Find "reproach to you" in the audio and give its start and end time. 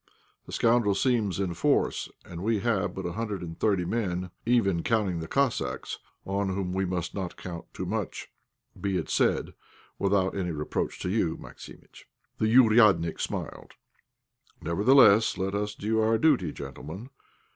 10.49-11.37